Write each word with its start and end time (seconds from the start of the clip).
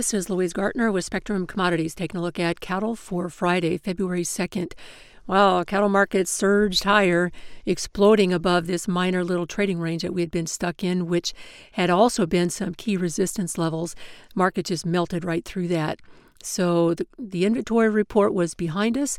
This 0.00 0.14
is 0.14 0.30
Louise 0.30 0.54
Gartner 0.54 0.90
with 0.90 1.04
Spectrum 1.04 1.46
Commodities 1.46 1.94
taking 1.94 2.18
a 2.18 2.22
look 2.22 2.40
at 2.40 2.60
cattle 2.60 2.96
for 2.96 3.28
Friday, 3.28 3.76
February 3.76 4.22
2nd. 4.22 4.72
Well, 5.26 5.62
cattle 5.62 5.90
markets 5.90 6.30
surged 6.30 6.84
higher, 6.84 7.30
exploding 7.66 8.32
above 8.32 8.66
this 8.66 8.88
minor 8.88 9.22
little 9.22 9.46
trading 9.46 9.78
range 9.78 10.00
that 10.00 10.14
we 10.14 10.22
had 10.22 10.30
been 10.30 10.46
stuck 10.46 10.82
in, 10.82 11.06
which 11.06 11.34
had 11.72 11.90
also 11.90 12.24
been 12.24 12.48
some 12.48 12.72
key 12.72 12.96
resistance 12.96 13.58
levels. 13.58 13.94
Market 14.34 14.64
just 14.64 14.86
melted 14.86 15.22
right 15.22 15.44
through 15.44 15.68
that. 15.68 16.00
So 16.42 16.94
the, 16.94 17.06
the 17.18 17.44
inventory 17.44 17.90
report 17.90 18.32
was 18.32 18.54
behind 18.54 18.96
us. 18.96 19.18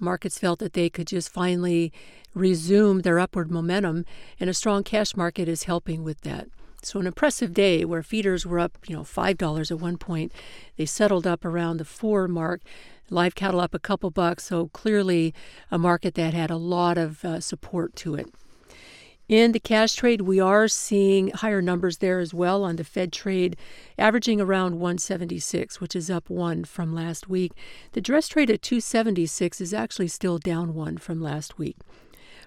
Markets 0.00 0.38
felt 0.38 0.60
that 0.60 0.72
they 0.72 0.88
could 0.88 1.08
just 1.08 1.28
finally 1.28 1.92
resume 2.32 3.00
their 3.00 3.18
upward 3.18 3.50
momentum, 3.50 4.06
and 4.40 4.48
a 4.48 4.54
strong 4.54 4.82
cash 4.82 5.14
market 5.14 5.46
is 5.46 5.64
helping 5.64 6.02
with 6.02 6.22
that. 6.22 6.48
So 6.84 6.98
an 7.00 7.06
impressive 7.06 7.54
day 7.54 7.84
where 7.84 8.02
feeders 8.02 8.44
were 8.44 8.58
up, 8.58 8.78
you 8.86 8.96
know, 8.96 9.04
five 9.04 9.38
dollars 9.38 9.70
at 9.70 9.80
one 9.80 9.98
point. 9.98 10.32
They 10.76 10.86
settled 10.86 11.26
up 11.26 11.44
around 11.44 11.76
the 11.76 11.84
four 11.84 12.28
mark. 12.28 12.60
Live 13.10 13.34
cattle 13.34 13.60
up 13.60 13.74
a 13.74 13.78
couple 13.78 14.10
bucks. 14.10 14.44
So 14.44 14.68
clearly 14.68 15.34
a 15.70 15.78
market 15.78 16.14
that 16.14 16.34
had 16.34 16.50
a 16.50 16.56
lot 16.56 16.98
of 16.98 17.24
uh, 17.24 17.40
support 17.40 17.94
to 17.96 18.14
it. 18.14 18.32
In 19.28 19.52
the 19.52 19.60
cash 19.60 19.94
trade, 19.94 20.22
we 20.22 20.40
are 20.40 20.68
seeing 20.68 21.28
higher 21.28 21.62
numbers 21.62 21.98
there 21.98 22.18
as 22.18 22.34
well 22.34 22.64
on 22.64 22.76
the 22.76 22.84
Fed 22.84 23.12
trade, 23.12 23.56
averaging 23.96 24.40
around 24.40 24.74
176, 24.74 25.80
which 25.80 25.96
is 25.96 26.10
up 26.10 26.28
one 26.28 26.64
from 26.64 26.94
last 26.94 27.28
week. 27.28 27.52
The 27.92 28.00
dress 28.00 28.28
trade 28.28 28.50
at 28.50 28.60
276 28.60 29.60
is 29.60 29.72
actually 29.72 30.08
still 30.08 30.38
down 30.38 30.74
one 30.74 30.98
from 30.98 31.22
last 31.22 31.56
week. 31.56 31.76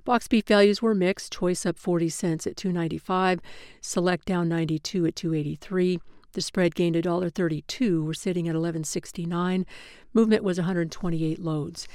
Box 0.05 0.27
beef 0.27 0.45
values 0.45 0.83
were 0.83 0.93
mixed. 0.93 1.33
Choice 1.33 1.65
up 1.65 1.79
40 1.79 2.09
cents 2.09 2.45
at 2.45 2.55
295, 2.55 3.41
Select 3.81 4.25
down 4.25 4.47
92 4.47 5.07
at 5.07 5.15
283. 5.15 5.99
The 6.33 6.41
spread 6.41 6.75
gained 6.75 6.95
$1.32. 6.95 8.05
We're 8.05 8.13
sitting 8.13 8.47
at 8.47 8.53
1169. 8.53 9.65
Movement 10.13 10.43
was 10.43 10.59
128 10.59 11.39
loads. 11.39 11.87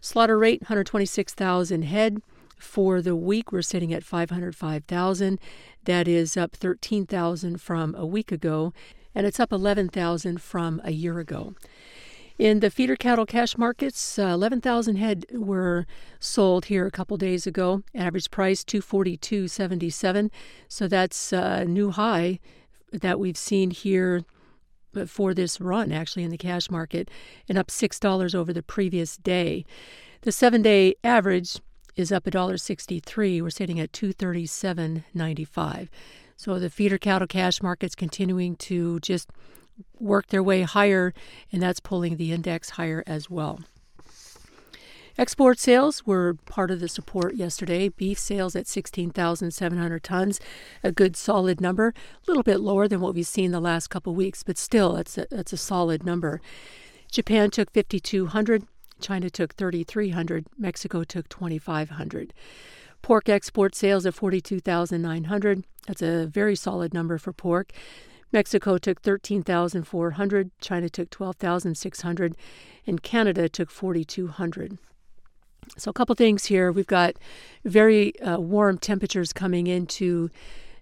Slaughter 0.00 0.38
rate 0.38 0.62
126,000 0.62 1.82
head. 1.82 2.22
For 2.56 3.02
the 3.02 3.16
week, 3.16 3.50
we're 3.50 3.62
sitting 3.62 3.92
at 3.92 4.04
505,000. 4.04 5.40
That 5.84 6.06
is 6.06 6.36
up 6.36 6.54
13,000 6.54 7.60
from 7.60 7.94
a 7.96 8.06
week 8.06 8.30
ago, 8.30 8.72
and 9.14 9.26
it's 9.26 9.40
up 9.40 9.52
11,000 9.52 10.40
from 10.40 10.80
a 10.84 10.92
year 10.92 11.18
ago. 11.18 11.54
In 12.38 12.60
the 12.60 12.70
feeder 12.70 12.96
cattle 12.96 13.24
cash 13.24 13.56
markets, 13.56 14.18
uh, 14.18 14.26
11,000 14.26 14.96
head 14.96 15.24
were 15.32 15.86
sold 16.20 16.66
here 16.66 16.86
a 16.86 16.90
couple 16.90 17.16
days 17.16 17.46
ago. 17.46 17.82
Average 17.94 18.30
price 18.30 18.62
242.77. 18.62 20.30
So 20.68 20.86
that's 20.86 21.32
a 21.32 21.64
new 21.64 21.92
high 21.92 22.38
that 22.92 23.18
we've 23.18 23.38
seen 23.38 23.70
here 23.70 24.22
for 25.06 25.32
this 25.32 25.60
run 25.60 25.92
actually 25.92 26.24
in 26.24 26.30
the 26.30 26.36
cash 26.36 26.70
market 26.70 27.10
and 27.48 27.56
up 27.56 27.68
$6 27.68 28.34
over 28.34 28.52
the 28.52 28.62
previous 28.62 29.16
day. 29.16 29.64
The 30.22 30.30
7-day 30.30 30.96
average 31.02 31.58
is 31.96 32.12
up 32.12 32.24
$1.63. 32.24 33.40
We're 33.40 33.48
sitting 33.50 33.80
at 33.80 33.92
237.95. 33.92 35.88
So 36.36 36.58
the 36.58 36.68
feeder 36.68 36.98
cattle 36.98 37.26
cash 37.26 37.62
market's 37.62 37.94
continuing 37.94 38.56
to 38.56 39.00
just 39.00 39.30
work 39.98 40.28
their 40.28 40.42
way 40.42 40.62
higher, 40.62 41.12
and 41.52 41.62
that's 41.62 41.80
pulling 41.80 42.16
the 42.16 42.32
index 42.32 42.70
higher 42.70 43.02
as 43.06 43.30
well. 43.30 43.60
Export 45.18 45.58
sales 45.58 46.04
were 46.04 46.34
part 46.44 46.70
of 46.70 46.78
the 46.78 46.88
support 46.88 47.36
yesterday. 47.36 47.88
Beef 47.88 48.18
sales 48.18 48.54
at 48.54 48.66
16,700 48.66 50.02
tons, 50.02 50.40
a 50.84 50.92
good 50.92 51.16
solid 51.16 51.58
number, 51.58 51.88
a 51.88 52.30
little 52.30 52.42
bit 52.42 52.60
lower 52.60 52.86
than 52.86 53.00
what 53.00 53.14
we've 53.14 53.26
seen 53.26 53.50
the 53.50 53.60
last 53.60 53.88
couple 53.88 54.14
weeks, 54.14 54.42
but 54.42 54.58
still, 54.58 54.92
that's 54.92 55.16
a, 55.16 55.26
that's 55.30 55.54
a 55.54 55.56
solid 55.56 56.04
number. 56.04 56.42
Japan 57.10 57.50
took 57.50 57.72
5,200, 57.72 58.64
China 59.00 59.30
took 59.30 59.54
3,300, 59.54 60.46
Mexico 60.58 61.02
took 61.02 61.30
2,500. 61.30 62.34
Pork 63.00 63.28
export 63.28 63.74
sales 63.74 64.04
at 64.04 64.14
42,900. 64.14 65.64
That's 65.86 66.02
a 66.02 66.26
very 66.26 66.56
solid 66.56 66.92
number 66.92 67.18
for 67.18 67.32
pork. 67.32 67.72
Mexico 68.32 68.78
took 68.78 69.02
13,400, 69.02 70.50
China 70.60 70.88
took 70.88 71.10
12,600, 71.10 72.36
and 72.86 73.02
Canada 73.02 73.48
took 73.48 73.70
4,200. 73.70 74.78
So, 75.76 75.90
a 75.90 75.94
couple 75.94 76.14
things 76.14 76.46
here. 76.46 76.70
We've 76.70 76.86
got 76.86 77.16
very 77.64 78.18
uh, 78.20 78.38
warm 78.38 78.78
temperatures 78.78 79.32
coming 79.32 79.66
into 79.66 80.30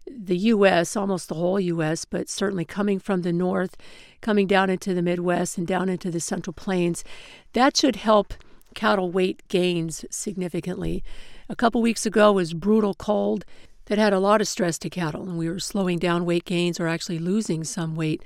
the 0.07 0.37
U.S., 0.37 0.97
almost 0.97 1.29
the 1.29 1.35
whole 1.35 1.59
U.S., 1.59 2.05
but 2.05 2.29
certainly 2.29 2.65
coming 2.65 2.99
from 2.99 3.23
the 3.23 3.33
north, 3.33 3.77
coming 4.21 4.47
down 4.47 4.69
into 4.69 4.93
the 4.93 5.03
Midwest 5.03 5.57
and 5.57 5.67
down 5.67 5.89
into 5.89 6.11
the 6.11 6.21
Central 6.21 6.53
Plains. 6.53 7.05
That 7.55 7.77
should 7.77 7.97
help 7.97 8.35
cattle 8.75 9.11
weight 9.11 9.47
gains 9.49 10.05
significantly. 10.11 11.03
A 11.49 11.57
couple 11.57 11.81
weeks 11.81 12.05
ago 12.05 12.33
was 12.33 12.55
brutal 12.55 12.95
cold 12.95 13.45
that 13.87 13.99
had 13.99 14.13
a 14.13 14.19
lot 14.19 14.41
of 14.41 14.49
stress 14.49 14.79
to 14.79 14.91
cattle, 14.91 15.23
and 15.23 15.39
we 15.39 15.49
were 15.49 15.59
slowing 15.59 15.99
down 15.99 16.25
weight 16.25 16.45
gains 16.45 16.81
or 16.81 16.87
actually 16.87 17.19
losing 17.19 17.65
some 17.65 17.95
weight 17.95 18.23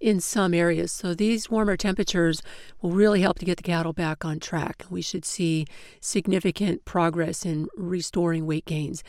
in 0.00 0.20
some 0.20 0.54
areas. 0.54 0.92
So 0.92 1.14
these 1.14 1.50
warmer 1.50 1.76
temperatures 1.76 2.40
will 2.80 2.92
really 2.92 3.20
help 3.20 3.38
to 3.40 3.44
get 3.44 3.56
the 3.56 3.62
cattle 3.62 3.92
back 3.92 4.24
on 4.24 4.38
track. 4.38 4.84
We 4.90 5.02
should 5.02 5.24
see 5.24 5.66
significant 6.00 6.84
progress 6.84 7.44
in 7.44 7.68
restoring 7.76 8.46
weight 8.46 8.64
gains. 8.64 9.02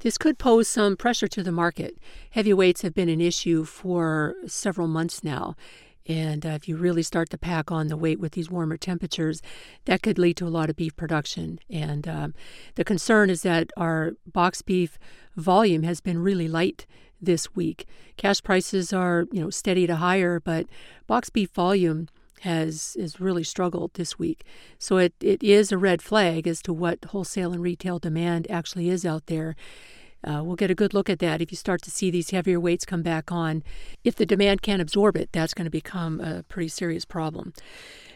This 0.00 0.16
could 0.16 0.38
pose 0.38 0.68
some 0.68 0.96
pressure 0.96 1.28
to 1.28 1.42
the 1.42 1.52
market. 1.52 1.98
Heavy 2.30 2.54
weights 2.54 2.82
have 2.82 2.94
been 2.94 3.10
an 3.10 3.20
issue 3.20 3.64
for 3.64 4.34
several 4.46 4.88
months 4.88 5.22
now. 5.22 5.56
And 6.06 6.44
uh, 6.44 6.50
if 6.50 6.68
you 6.68 6.76
really 6.76 7.02
start 7.02 7.30
to 7.30 7.38
pack 7.38 7.70
on 7.70 7.88
the 7.88 7.96
weight 7.96 8.18
with 8.18 8.32
these 8.32 8.50
warmer 8.50 8.76
temperatures, 8.76 9.42
that 9.84 10.02
could 10.02 10.18
lead 10.18 10.36
to 10.38 10.46
a 10.46 10.48
lot 10.48 10.70
of 10.70 10.76
beef 10.76 10.96
production. 10.96 11.60
And 11.68 12.08
um, 12.08 12.34
the 12.74 12.84
concern 12.84 13.30
is 13.30 13.42
that 13.42 13.70
our 13.76 14.12
box 14.26 14.62
beef 14.62 14.98
volume 15.36 15.82
has 15.82 16.00
been 16.00 16.18
really 16.18 16.48
light 16.48 16.86
this 17.20 17.54
week. 17.54 17.86
Cash 18.16 18.42
prices 18.42 18.92
are, 18.92 19.26
you 19.30 19.40
know, 19.40 19.50
steady 19.50 19.86
to 19.86 19.96
higher, 19.96 20.40
but 20.40 20.66
box 21.06 21.30
beef 21.30 21.50
volume 21.50 22.08
has 22.40 22.96
has 22.98 23.20
really 23.20 23.44
struggled 23.44 23.92
this 23.94 24.18
week. 24.18 24.44
So 24.78 24.96
it, 24.96 25.12
it 25.20 25.42
is 25.42 25.70
a 25.70 25.78
red 25.78 26.00
flag 26.00 26.46
as 26.46 26.62
to 26.62 26.72
what 26.72 27.04
wholesale 27.06 27.52
and 27.52 27.62
retail 27.62 27.98
demand 27.98 28.50
actually 28.50 28.88
is 28.88 29.04
out 29.04 29.26
there. 29.26 29.56
Uh, 30.22 30.42
we'll 30.44 30.56
get 30.56 30.70
a 30.70 30.74
good 30.74 30.92
look 30.94 31.08
at 31.08 31.18
that 31.20 31.40
if 31.40 31.50
you 31.50 31.56
start 31.56 31.82
to 31.82 31.90
see 31.90 32.10
these 32.10 32.30
heavier 32.30 32.60
weights 32.60 32.84
come 32.84 33.02
back 33.02 33.32
on. 33.32 33.62
If 34.04 34.16
the 34.16 34.26
demand 34.26 34.62
can't 34.62 34.82
absorb 34.82 35.16
it, 35.16 35.30
that's 35.32 35.54
going 35.54 35.64
to 35.64 35.70
become 35.70 36.20
a 36.20 36.42
pretty 36.42 36.68
serious 36.68 37.04
problem. 37.04 37.52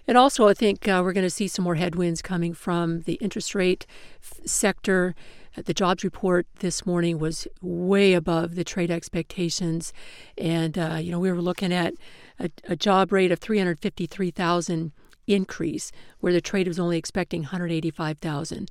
And 0.06 0.18
also, 0.18 0.48
I 0.48 0.54
think 0.54 0.86
uh, 0.86 1.00
we're 1.02 1.14
going 1.14 1.26
to 1.26 1.30
see 1.30 1.48
some 1.48 1.64
more 1.64 1.76
headwinds 1.76 2.20
coming 2.20 2.52
from 2.52 3.00
the 3.02 3.14
interest 3.14 3.54
rate 3.54 3.86
f- 4.22 4.40
sector. 4.44 5.14
Uh, 5.56 5.62
the 5.64 5.72
jobs 5.72 6.04
report 6.04 6.46
this 6.58 6.84
morning 6.84 7.18
was 7.18 7.48
way 7.62 8.12
above 8.12 8.54
the 8.54 8.64
trade 8.64 8.90
expectations, 8.90 9.94
and 10.36 10.76
uh, 10.76 10.98
you 11.00 11.10
know 11.10 11.18
we 11.18 11.32
were 11.32 11.40
looking 11.40 11.72
at 11.72 11.94
a, 12.38 12.50
a 12.64 12.76
job 12.76 13.12
rate 13.12 13.32
of 13.32 13.38
353,000 13.38 14.92
increase, 15.26 15.90
where 16.20 16.34
the 16.34 16.40
trade 16.40 16.68
was 16.68 16.78
only 16.78 16.98
expecting 16.98 17.42
185,000. 17.42 18.70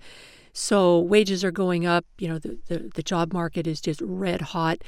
So 0.53 0.99
wages 0.99 1.43
are 1.43 1.51
going 1.51 1.85
up. 1.85 2.05
You 2.19 2.29
know, 2.29 2.39
the, 2.39 2.59
the, 2.67 2.91
the 2.93 3.03
job 3.03 3.33
market 3.33 3.65
is 3.65 3.81
just 3.81 4.01
red 4.01 4.41
hot. 4.41 4.83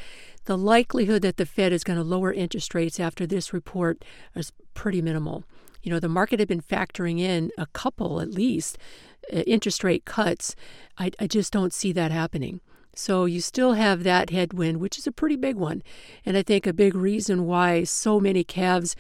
The 0.46 0.58
likelihood 0.58 1.24
that 1.24 1.38
the 1.38 1.46
Fed 1.46 1.74
is 1.74 1.84
going 1.84 1.98
to 1.98 2.04
lower 2.04 2.32
interest 2.32 2.76
rates 2.76 3.00
after 3.00 3.26
this 3.26 3.52
report 3.52 4.06
is 4.36 4.54
pretty 4.76 5.02
minimal. 5.02 5.44
You 5.82 5.92
know, 5.92 6.00
the 6.00 6.10
market 6.10 6.40
had 6.40 6.48
been 6.48 6.62
factoring 6.62 7.20
in 7.20 7.52
a 7.58 7.66
couple 7.68 8.22
at 8.22 8.32
least 8.32 8.78
uh, 9.34 9.38
interest 9.40 9.84
rate 9.84 10.06
cuts. 10.06 10.56
I, 10.98 11.12
I 11.20 11.28
just 11.28 11.52
don't 11.52 11.74
see 11.74 11.92
that 11.94 12.12
happening. 12.12 12.62
So 12.96 13.26
you 13.26 13.42
still 13.42 13.74
have 13.74 14.04
that 14.04 14.30
headwind, 14.30 14.80
which 14.80 14.98
is 14.98 15.06
a 15.06 15.12
pretty 15.12 15.36
big 15.36 15.58
one. 15.58 15.84
And 16.26 16.38
I 16.38 16.44
think 16.44 16.66
a 16.66 16.74
big 16.74 16.96
reason 16.96 17.46
why 17.46 17.84
so 17.84 18.20
many 18.20 18.44
calves 18.44 18.96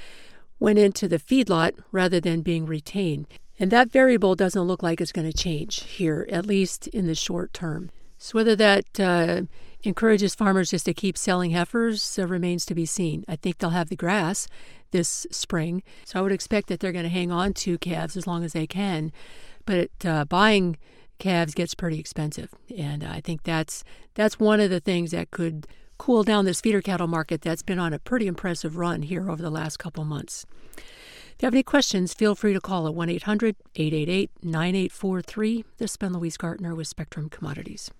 went 0.59 0.79
into 0.79 1.07
the 1.07 1.19
feedlot 1.19 1.79
rather 1.91 2.19
than 2.19 2.41
being 2.41 2.65
retained. 2.65 3.27
And 3.59 3.71
that 3.71 3.91
variable 3.91 4.35
doesn't 4.35 4.61
look 4.61 4.83
like 4.83 4.99
it's 4.99 5.11
going 5.11 5.31
to 5.31 5.37
change 5.37 5.83
here, 5.83 6.27
at 6.29 6.45
least 6.45 6.87
in 6.87 7.07
the 7.07 7.15
short 7.15 7.53
term. 7.53 7.89
So 8.17 8.37
whether 8.37 8.55
that 8.55 8.99
uh, 8.99 9.43
encourages 9.85 10.35
farmers 10.35 10.71
just 10.71 10.85
to 10.85 10.93
keep 10.93 11.17
selling 11.17 11.51
heifers 11.51 12.17
uh, 12.17 12.27
remains 12.27 12.65
to 12.65 12.75
be 12.75 12.85
seen. 12.85 13.23
I 13.27 13.35
think 13.35 13.57
they'll 13.57 13.69
have 13.71 13.89
the 13.89 13.95
grass 13.95 14.47
this 14.91 15.27
spring, 15.31 15.83
so 16.05 16.19
I 16.19 16.21
would 16.21 16.31
expect 16.31 16.67
that 16.67 16.79
they're 16.79 16.91
going 16.91 17.03
to 17.03 17.09
hang 17.09 17.31
on 17.31 17.53
to 17.53 17.77
calves 17.77 18.15
as 18.15 18.27
long 18.27 18.43
as 18.43 18.53
they 18.53 18.67
can. 18.67 19.11
But 19.65 19.91
uh, 20.05 20.25
buying 20.25 20.77
calves 21.19 21.53
gets 21.53 21.75
pretty 21.75 21.99
expensive, 21.99 22.49
and 22.75 23.03
I 23.03 23.19
think 23.21 23.43
that's 23.43 23.83
that's 24.13 24.39
one 24.39 24.59
of 24.59 24.69
the 24.69 24.79
things 24.79 25.11
that 25.11 25.31
could 25.31 25.67
cool 25.97 26.23
down 26.23 26.45
this 26.45 26.61
feeder 26.61 26.81
cattle 26.81 27.07
market 27.07 27.41
that's 27.41 27.63
been 27.63 27.79
on 27.79 27.93
a 27.93 27.99
pretty 27.99 28.27
impressive 28.27 28.77
run 28.77 29.01
here 29.01 29.29
over 29.29 29.41
the 29.41 29.49
last 29.49 29.77
couple 29.77 30.03
months. 30.03 30.45
If 31.35 31.41
you 31.41 31.47
have 31.47 31.53
any 31.53 31.63
questions, 31.63 32.13
feel 32.13 32.33
free 32.33 32.53
to 32.53 32.61
call 32.61 32.87
at 32.87 32.95
1 32.95 33.09
800 33.09 33.57
888 33.75 34.31
9843. 34.41 35.65
This 35.79 35.91
has 35.91 35.97
been 35.97 36.13
Louise 36.13 36.37
Gartner 36.37 36.73
with 36.73 36.87
Spectrum 36.87 37.29
Commodities. 37.29 37.91